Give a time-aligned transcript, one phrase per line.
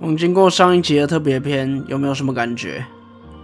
[0.00, 2.84] 我们经过上一集的特别篇，有没有什么感觉？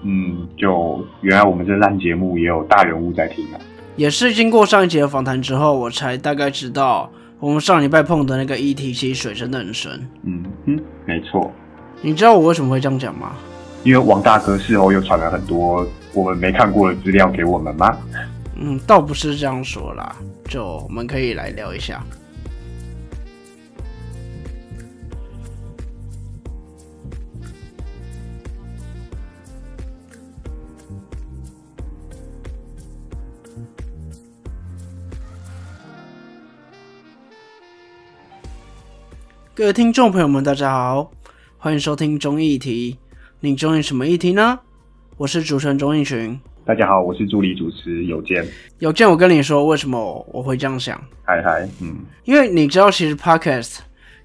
[0.03, 3.61] 嗯，就原来我们这烂节目也有大人物在听啊。
[3.97, 9.93] 也是经过上一集的访谈之后，我才大概知道我们上礼拜碰的那个议题其实水真的很深。
[10.25, 11.53] 嗯哼，没错。
[12.01, 13.33] 你知道我为什么会这样讲吗？
[13.85, 17.97] 因为王大哥事后又传了很多我们没看过的资料给我们吗？
[18.57, 20.15] 嗯，倒不是这样说啦，
[20.45, 22.03] 就我们可以来聊一下。
[39.61, 41.13] 各位听众朋友们，大家好，
[41.59, 42.97] 欢迎收听中议题。
[43.41, 44.59] 你中意什么议题呢？
[45.19, 46.41] 我是主持人钟义群。
[46.65, 48.43] 大家好，我是助理主持有健。
[48.79, 50.99] 有健，我跟你说，为什么我会这样想？
[51.25, 53.81] 嗨嗨，嗯，因为你知道，其实 Podcast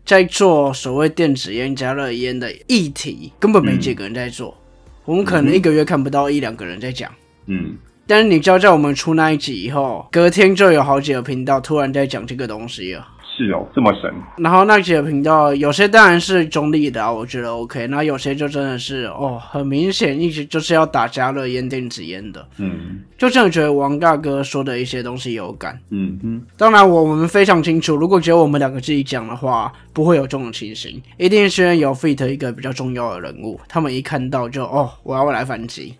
[0.05, 4.56] 在做所谓电子烟、加热烟的议题，根本没几个人在做。
[5.03, 7.11] 我们可能一个月看不到一两个人在讲。
[7.47, 7.75] 嗯，
[8.08, 13.06] 但是你知道，在我们出那一集以后，隔天就有好几个频道突然在讲这个东西了。
[13.38, 14.09] 是哦，这么神。
[14.38, 17.86] 然后那几个频道，有些当然是中立的啊，我觉得 OK。
[17.88, 22.47] 那有些就真的是哦，很明显一直就是要打加热烟、电子烟的。
[22.58, 25.80] 嗯就真的觉得王大哥说的一些东西有感。
[25.89, 35.95] 嗯哼，当然，我我们非常清楚，如果只有我们两个自己讲的话，不会有这种情形，一定是因为有 fit 一个比较重要的人物，他们一看到就哦，我要来反击。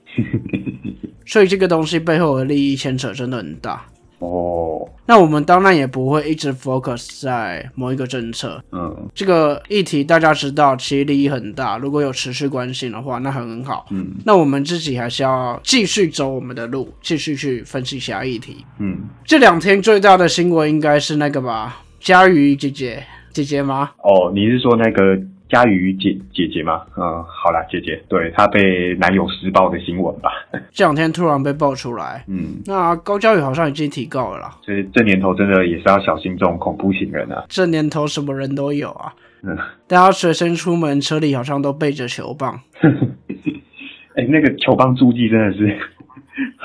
[1.26, 3.86] 所以这个东西背后的利益牵扯真的很大。
[4.20, 11.78] 哦，那我们当然也不会一直 focus 在某一个政策，嗯这个议题大家知道，其实利益很大。
[11.78, 13.86] 如果有持续关心的话，那很很好。
[13.92, 18.66] 嗯那我们自己还是要继续走我们的路，继续去分析其他议题。
[18.80, 23.92] 嗯，这两天最大的新闻应该是那个吧，佳瑜姐姐姐姐吗？
[23.98, 26.82] 哦，你是说那个佳瑜姐姐姐吗？
[26.98, 30.30] 嗯，好啦，姐姐，对她被男友施暴的新闻吧？
[30.74, 34.58] 这两天突然被爆出来，嗯，那高佳宇好像已经提告了啦。
[34.64, 37.46] 所以这年头真的也是要小心这种恐怖情人啊。
[37.48, 39.14] 这年头什么人都有啊，
[39.44, 39.56] 嗯，
[39.88, 42.60] 大家随身出门车里好像都背着球棒。
[44.18, 45.78] 哎、那个球棒助记真的是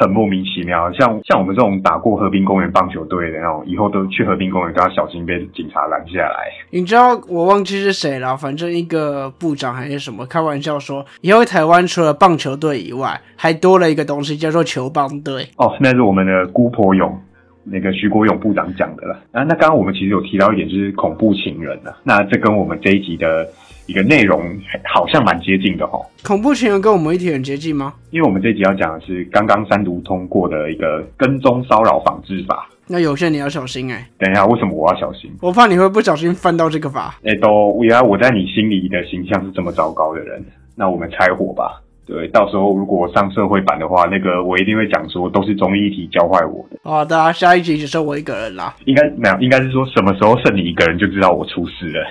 [0.00, 6.50] 很莫名其妙，像像我们这种打过和平公园棒球队的那种，以后都去和平公园都要小心被警察拦下来。
[6.70, 15.46] 你知道我忘记是谁了，反正一个部长还是什么开玩笑说，以后台湾除了棒球队以外，还多了一个东西叫做球棒队。
[15.58, 17.20] 哦，那是我们的姑婆勇，
[17.64, 19.14] 那个徐国勇部长讲的了。
[19.32, 21.94] 啊，那刚刚我们其实有提到一点，就是恐怖情人啊。
[22.04, 23.46] 那这跟我们这一集的
[23.90, 24.40] 一个内容
[24.84, 26.00] 好像蛮接近的哦。
[26.22, 27.92] 恐怖情人跟我们一体很接近吗？
[28.10, 32.68] 因为我们这一集要讲的是刚刚三读通过的一个跟踪骚扰防治法。
[32.86, 35.30] 那有些你要小心哎、等一下，为什么我要小心？
[35.40, 37.18] 我怕你会不小心犯到这个法。
[37.24, 40.44] 哎、都原来我在你心里的形象是这么糟糕的人，
[40.76, 41.82] 那我们拆伙吧。
[42.06, 46.76] 对，到时候如果上社会版的话，那个我一定会讲说都是综艺题教坏我的。
[46.82, 48.74] 好的啊，下一集只剩我一个人啦。
[48.86, 52.04] 应该没有，应该是说什么时候剩你一个人就知道我出事了。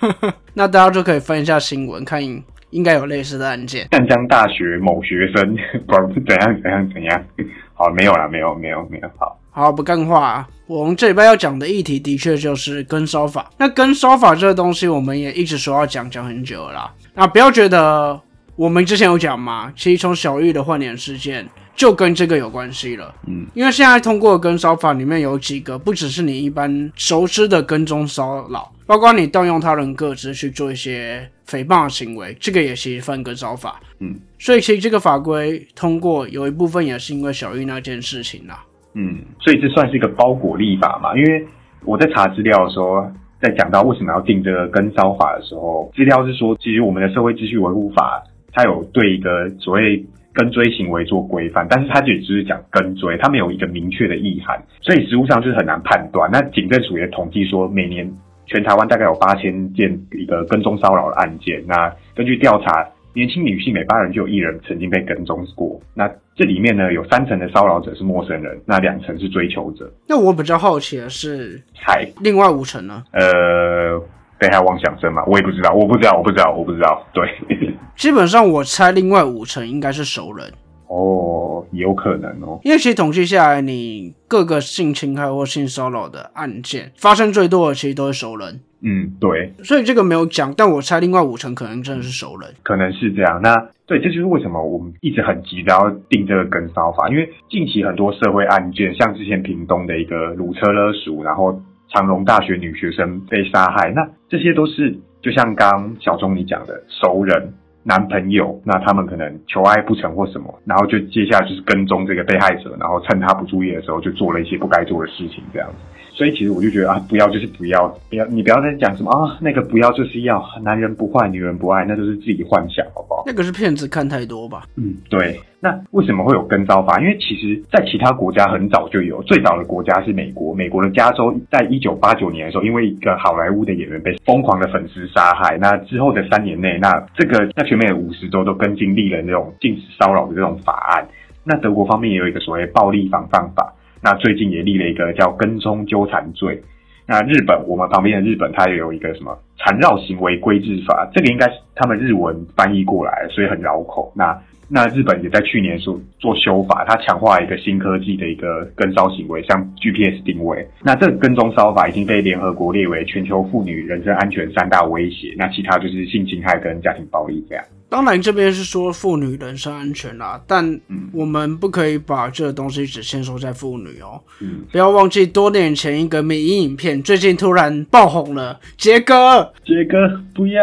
[0.54, 2.22] 那大家就可以翻一下新闻，看
[2.70, 3.88] 应该有类似的案件。
[3.90, 7.24] 湛江大学某学生 不怎样怎样怎样，
[7.74, 10.48] 好没有啦，没有没有没有，好，好，不干话、啊。
[10.66, 13.50] 我们这礼拜要讲的议题的确就是跟烧法。
[13.56, 16.92] 那跟烧法这个东西，我们也一直说要讲，讲很久了啦。
[17.14, 18.20] 那不要觉得
[18.54, 23.14] 我们之前有讲嘛，其实从小玉的换脸事件就跟这个有关系了。
[23.26, 33.78] 嗯，因为现在通过跟骚法里面有几个，不只是你一般熟知的跟踪骚扰，包括你盗用他人个资去做一些诽谤的行为，这个也其实犯跟骚法。
[34.00, 38.64] 嗯，所以其实这个法规通过有一部分也是因为小玉那件事情啦。
[38.94, 41.14] 嗯，所以这算是一个包裹立法嘛？
[41.14, 41.44] 因为
[41.84, 43.06] 我在查资料的时候，
[43.42, 48.22] 在讲到为什么要定这个跟骚法的时候，资料是说，其实我们的社会秩序维护法，
[48.52, 56.30] 它有对一个所谓跟追行为做规范，但是它也只是讲跟追，它没有一个明确的意涵，所以实务上就是很难判断。
[56.32, 58.10] 那警政署也统计说，每年
[58.48, 62.88] 全台湾大概有八千件一个跟踪骚扰的案件，那根据调查。
[63.14, 69.90] 年轻女性每八人就有一人曾经被跟踪过，那这里面呢有三成的骚扰者是陌生人，那两成是追求者。
[70.06, 73.02] 那我比较好奇的是，还，另外五成呢？
[73.10, 73.98] 呃，
[74.38, 77.04] 被害妄想症嘛，我也不知道，我不知道，我不知道，我不知道。
[77.12, 77.28] 对，
[77.96, 80.46] 基本上我猜另外五成应该是熟人，
[80.86, 82.60] 哦，有可能哦。
[82.64, 92.48] 因为其实统计下来，你各个性侵害或性骚扰的案件发生最多的其实都是熟人，嗯，对，所以这个没有讲，但我猜另外五成可能真的是熟人。
[92.62, 93.40] 可能是这样。
[93.42, 93.54] 那
[93.86, 107.54] 对，这就是为什么我们一直很急着要定这个跟骚法，因为近期很多社会案件，像之前屏东的一个鲁车勒赎，然后长荣大学女学生被杀害，那这些都是就像刚小钟你讲的，熟人、
[107.88, 115.76] 男朋友，那他们可能求爱不成或什么，然后就接下来就是跟踪这个被害者，然后趁他不注意的时候就做了一些不该做的事情，这样子。
[116.18, 123.22] 所以其实我就觉得啊，不要就是不要，不要你不要再讲什么啊，那个不要就是要，男人不坏，女人不爱，那都是自己幻想，好不好？
[123.24, 124.64] 那个是骗子看太多吧？
[124.74, 125.38] 嗯，对。
[125.60, 126.98] 那为什么会有跟招法？
[126.98, 130.52] 因为其实，在其他国家很早就有，最早的国家是美国。
[130.52, 141.06] 美国的加州，在一九八九年的时候，因为一个好莱坞的演员被疯狂的粉丝杀害，那之后的三年内，那这个那全美的五十州都跟进立了那种禁止骚扰的这种法案。
[141.44, 143.72] 那德国方面也有一个所谓暴力防范法。
[144.02, 146.62] 那最近也立了一个叫跟踪纠缠罪。
[147.06, 154.12] 那日本，我们旁边的日本，它也有一个什么缠绕行为规制法，这个应该是他们日文翻译过来，所以很绕口。
[154.14, 154.38] 那
[154.70, 160.68] 那日本也在去年做做修法，它强化一个新科技的一个跟骚行为，像 GPS 定位。
[160.82, 165.34] 那这个跟踪骚法已经被联合国列为全球妇女人身安全三大威胁。
[165.38, 167.64] 那其他就是性侵害跟家庭暴力这样。
[167.90, 170.78] 当然，这边是说妇女人身安全啦，但
[171.10, 174.20] 我们不可以把这个东西只限缩在妇女哦。
[174.40, 178.60] 嗯，不要忘记多年前一个美音影片，最近突然爆红了。
[178.76, 179.96] 杰哥，杰哥，
[180.34, 180.62] 不要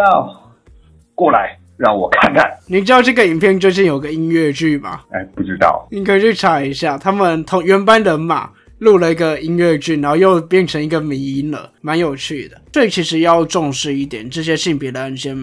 [1.16, 2.44] 过来，让我看看。
[2.68, 5.02] 你知道这个影片最近有个音乐剧吗？
[5.10, 5.88] 哎，不知道。
[5.90, 12.62] 你可以去查一下，他们同原班人马录了一个音乐剧，然后又变成一个迷音了，蛮有趣的。
[12.72, 15.36] 所以其实要重视一点这些性别的案件。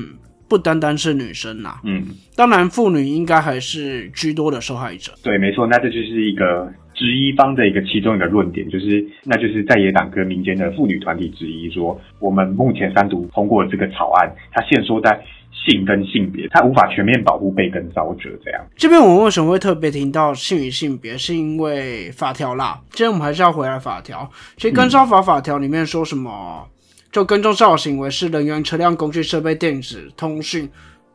[0.52, 2.04] 不单单是女生呐，嗯，
[2.36, 5.10] 当然妇女应该还是居多的受害者。
[5.22, 15.24] 对，没错，那这就是一个质疑方的一个其中一个论点，就是那就是在野党跟民间的妇女团体之一说，我们目前三读通过这个草案，它限缩在
[15.64, 18.28] 性跟性别，它无法全面保护被跟遭者。
[18.44, 22.78] 这样，这边我们为什么会特别提到性与性别，是因为法条啦。
[22.90, 26.68] 今天我们还是要回来法条，其实跟骚法法条里面说什么？
[27.12, 30.66] 就跟踪骚扰行为是人员、车辆、工具、设备、电子、通讯、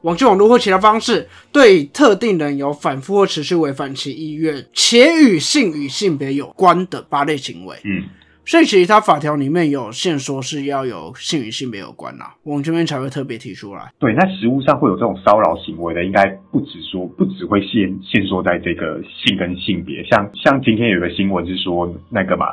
[0.02, 7.76] 网际网络或其他方式，对特定人有反复或持续违反其意愿，且与性与性别有关的八类行为。
[7.84, 8.04] 嗯，
[8.46, 13.92] 所以其实它法条里面有限说是要有性与性别有关啦，我们这边才会特别提出来。
[13.98, 22.46] 对，那实物上会有这种骚扰行为的，应该不止说，不只会限限缩在这个性跟性别，像像今天有个新闻是说那个嘛。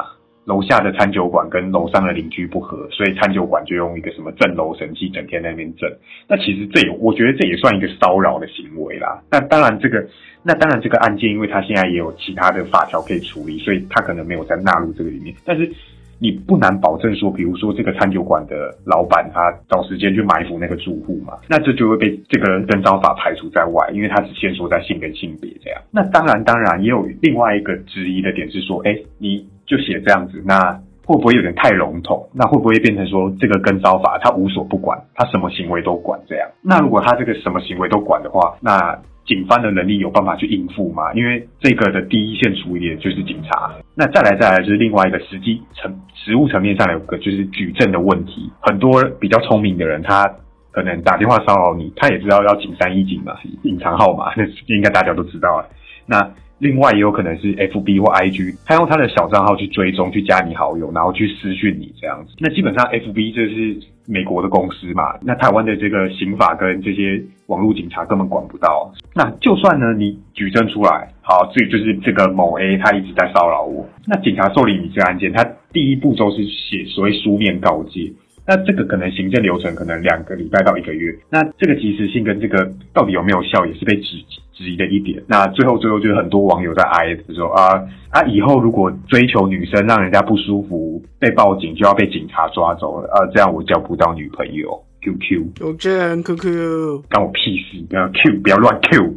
[0.45, 5.91] 楼下的餐酒馆跟楼上的邻居不和，所以餐酒馆就用一个什么震楼神器，整天在那边震。
[6.29, 9.23] 那其实这也，我觉得这也算一个骚扰的行为啦。
[9.31, 10.07] 那当然，这个
[10.43, 15.35] 那当然这个案件，因为他现在也有其他的法条可以处理，所以他可能没有再纳入这个里面。
[15.47, 15.73] 但是
[16.19, 25.81] 你不难保证说，比如说这个餐酒馆的老板，他找时间去埋伏那个住户嘛，那这就会被这个跟招法排除在外，因为他只限缩在性跟性别这样。
[25.91, 29.47] 那当然，当然也有另外一个质疑的点是说，哎，你。
[29.67, 32.29] 就写这样子，那会不会有点太笼统？
[32.35, 36.47] 那会不会变成说这个跟招法他无所不管，他什么行为都管这样？
[36.61, 41.13] 那如果他这个什么行为都管的话，那警方的能力有办法去应付吗？
[41.15, 43.75] 因为这个的第一线处理的就是警察。
[43.95, 48.51] 那再来再来就是另外一个实际层实物层面上有个就是举证的问题。
[48.61, 50.31] 很多比较聪明的人，他
[50.71, 54.45] 可能打电话骚扰你，他也知道要警三一警嘛，隐藏号码， 那
[54.75, 55.69] 应该大家都知道了。
[56.07, 62.35] 那另外也有可能是 F B 或 I G，他用他的小账号去追踪、去加你好友，然后去私讯你这样子。
[62.39, 63.77] 那基本上 F B 就是
[64.07, 68.93] 美国的公司嘛，那台湾的这个刑法跟这些网络警察根本管不到。
[69.15, 78.13] 那就算呢你举证出来，好，这就是这个某 A 他一直在骚扰我，那警察受理你这个案件，他第一步骤是写所谓书面告诫。
[78.47, 84.19] 那这个可能行政流程可能两个礼拜到一个月，那这个及时性跟这个到底有没有效，也是被指
[84.53, 85.23] 质疑的一点。
[85.27, 94.79] 那最后最后就是很多网友在哀说啊啊，以后如果追求女生让人家不舒服，被报警就要被警察抓走了啊，这样我交不到女朋友。
[95.01, 97.83] QQ，有见 QQ，关我屁事！
[97.89, 99.15] 不要 Q，不要乱 Q。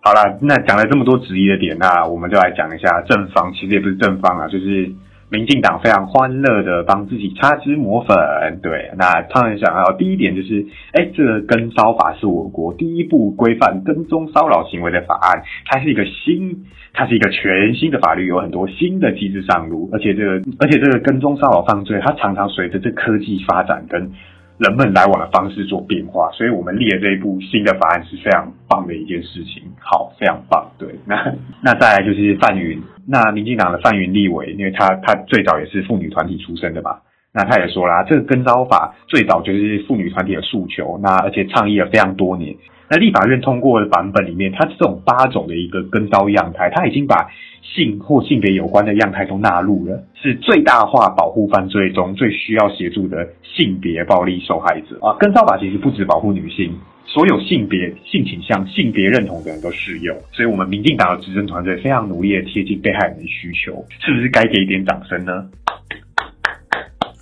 [0.00, 4.88] 好啦，那讲了这么多质疑的点，那我们就来讲一下正方，其实也不是正方啊，就是。
[5.30, 8.16] 民进党非常欢乐的帮自己擦脂抹粉，
[8.62, 24.10] 对，那他们想要第一点就是，哎，这个跟骚法是我国第一部规范跟踪骚扰行为的法案，它是一个新，它是一个全新的法律，有很多新的机制上路，而且这个，而且这个跟踪骚扰犯罪，它常常随着这科技发展跟。
[24.58, 29.62] 人们来往的方式做变化，所以我们列这一部新的法案是非常棒的一件事情。
[29.78, 30.68] 好，非常棒。
[30.76, 31.14] 对，那
[31.62, 32.76] 那再来就是范云，
[33.10, 36.98] 那民进党的范云立委，因为他他最早也是妇女团体出身的嘛，
[37.32, 42.54] 那他也说啦，这个跟骚法最早就是妇女团体的诉求，那而且倡议了非常多年。
[42.90, 47.30] 那立法院通过的版本里面，它这种八种的一个跟骚样态，它已经把
[47.62, 55.16] 性或性别有关的样态都纳入了，是最大化保护犯罪中最需要协助的性别暴力受害者啊。
[55.18, 56.78] 跟骚法其实不止保护女性，
[57.10, 60.14] 所有性别、性倾向、性别认同的人都适用。
[60.30, 65.32] 所以，我们民进党的执政团队非常努力的贴近被害人的需求，是不是该给一点掌声呢？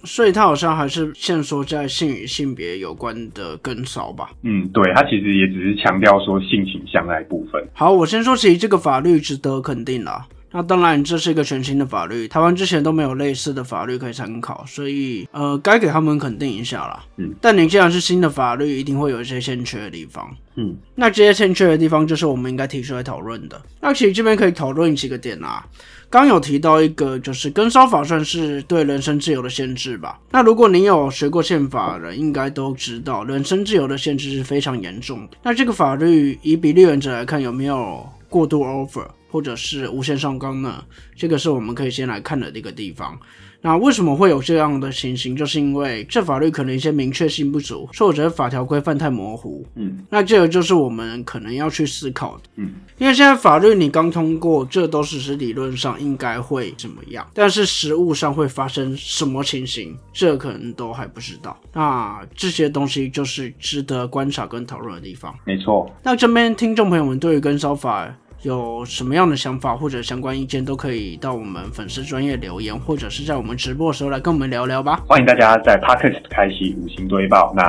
[0.05, 4.31] 所以他好像还是限缩在性与性别有关的跟骚吧。
[4.43, 7.61] 嗯，对他其实也只是强调说性倾向那一部分。
[7.73, 10.27] 好，我先说，其实这个法律值得肯定啦。
[10.57, 17.05] 那当然，这是一个全新的法律，台湾之前都没有类似的法律可以参考，所以呃，该给他们肯定一下啦。
[17.19, 20.35] 嗯，但你既然是新的法律，一定会有一些欠缺的地方。
[20.55, 23.61] 嗯，那这些欠缺的地方，就是我们应该提出来讨论的。
[23.83, 25.63] 那其实这边可以讨论几个点啊。
[26.09, 30.19] 刚有提到一个，就是跟烧法算是对人身自由的限制吧？
[30.31, 35.37] 那如果你有学过宪法的人，应该都知道，人身自由的限制是非常严重的。
[35.43, 40.83] 那这个法律以比例原则来看，有没有过度 over 或者是无限上纲呢？
[41.15, 43.21] 这个是我们可以先来看的一个地方。
[43.61, 45.37] 那为什么会有这样的情形？
[45.37, 49.67] 就是因为这法律可能一些明确性不足，或者法条规范太模糊。
[49.75, 52.45] 嗯，那这个就是我们可能要去思考的。
[52.57, 61.55] 嗯，因为现在法律你刚通过，这都只是理论上应该会怎么样，但是实物上会发生什么情形，这可能都还不知道。
[61.75, 65.35] 那这些东西就是值得观察跟讨论的地方。
[65.45, 65.93] 没错。
[66.03, 68.15] 那这边听众朋友们对于跟烧法。
[68.43, 75.03] 有什么样的想法或者相关意见，都可以到我们粉丝专业留言，或者是在我们直播的时候来跟我们聊聊吧。
[75.09, 77.63] 欢迎大家在 Podcast 开启五星堆报，那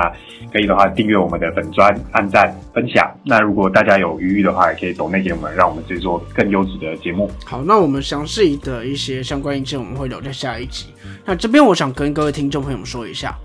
[0.52, 3.10] 可以的话订阅我们的粉专、按赞、分享。
[3.24, 7.28] 那如果大家有余裕的话，也可以抖内给我们，让我们制作更优质的节目。
[7.44, 10.86] 好，那我们详细的一些相关意见，我们会留在下一集。
[11.24, 13.36] 那这边我想跟各位听众朋友们说一下，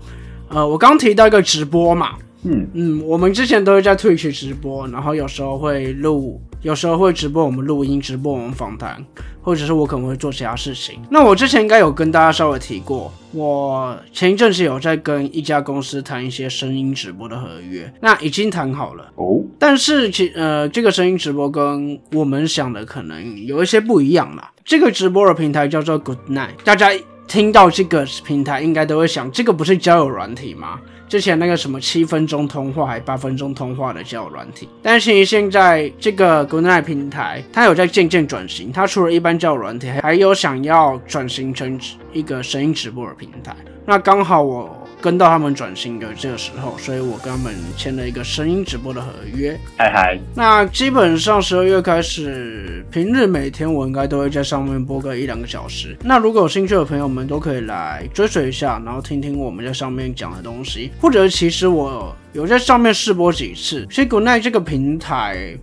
[0.50, 2.16] 呃，我刚提到一个直播嘛。
[2.44, 9.02] 嗯嗯，我们之前都是在 Twitch 直播，然后有时候会录，有时候会直播我们录音，直播我们访谈，
[9.40, 11.00] 或者是我可能会做其他事情。
[11.10, 19.42] 那我之前应该有跟大家稍微提过，我前一阵子有在跟一家公司谈一些声音直播的合约，那已经谈好了哦。
[19.58, 24.52] 但是其呃，这个声音直播跟我们想的可能有一些不一样啦。
[24.64, 26.90] 这个直播的平台叫做 Good Night，大家
[27.26, 30.80] 听到这个平台应该都会想，这个不是交友软体吗？
[31.06, 41.78] 之前那个什么七分钟通话还八分钟通话的交友软体，但是现在这个 Good Night 平台，它有在渐渐转型，它除了一般交友软体，还有想要转型成
[42.12, 43.54] 一个声音直播的平台。
[43.86, 49.54] 那刚好我跟到他们转型的这个时候，所以我跟他们签了一个声音直播的合约。
[49.76, 55.94] 嗨嗨，那基本上十二月开始，平日每天我应该都会在上面播个一两个小时。
[56.02, 63.86] 那如果有兴趣的朋友们都可以来追随一下，然后听听我们在上面讲的东西，或者其实我有在上面试播几次。
[63.90, 65.54] 所以 Good Night 这个平台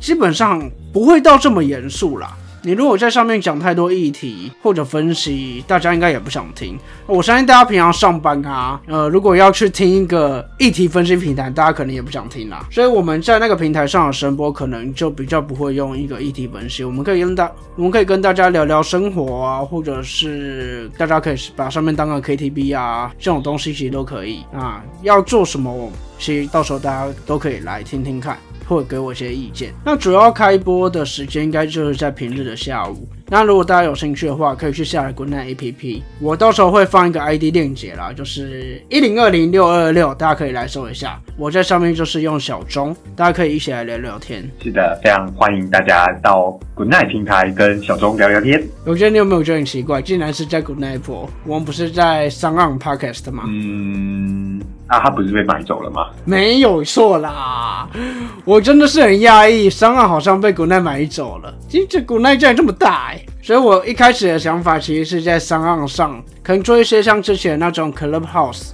[0.00, 2.36] 基本上不会到这么严肃啦。
[2.62, 6.78] 你如果在上面讲太多议题或者分析，大家应该也不想听。
[7.06, 12.66] 我相信大家平常上班啊，呃，如果要去听一个议题分析平台，大家可能也不想听啦。
[12.70, 16.82] 所以我们在那个平台上的声波，可能就比较不会用一个议题分析。
[16.84, 24.82] 我们可以跟大，我们可以跟大家聊聊生活啊，或者是大家可以把上面当个 KTV 啊，这种东西其实都可以啊。
[25.02, 28.36] 要做什么，其实到时候大家都可以来听听看。
[28.68, 29.72] 或者给我一些意见。
[29.84, 33.08] 那主要开播的时间应该就是在平日的下午。
[33.30, 36.02] 那如果大家有兴趣的话，可以去下载 Good Night APP。
[36.18, 41.20] 我到时候会放一个 ID 链接啦，就是一零二零六二六，大家可以来搜一下。
[41.36, 44.48] 我在上面就是用小钟，大家可以一起来聊聊天。
[44.62, 48.66] 是的，非常欢迎大家到 Good Night 平台跟小钟聊聊天。
[48.86, 50.00] 我觉得你有没有觉得很奇怪？
[50.00, 53.44] 竟然是在 Good Night 播，我们不是在上岸 Podcast 吗？
[53.46, 54.60] 嗯。
[54.88, 56.06] 啊，他不是被买走了吗？
[56.24, 57.86] 没有错啦，
[58.46, 61.54] 我真的是很讶异，商岸好像被 Good Night 买走了。
[61.68, 68.70] 其实这古奈竟然这么大哎，所以我一开始的想法其实是在商岸上，可能做一些像之前那种 Clubhouse，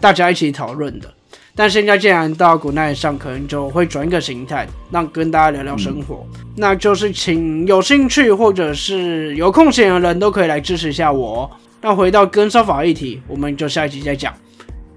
[0.00, 1.12] 大家一起讨论的。
[1.54, 6.26] 但现在既然到古奈上，可能就会转一个形态，让跟大家聊聊生活。
[6.56, 11.50] 那就是请有兴趣或者是有空闲的人都可以来支持一下我。
[11.82, 14.32] 那回到跟烧法议题，我们就下一集再讲。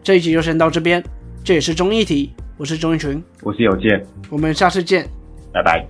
[0.02, 1.04] 这一集就先到这边，
[1.44, 5.06] 这也是中医题，我是钟一群，我是有健，我们下次见，
[5.52, 5.86] 拜拜。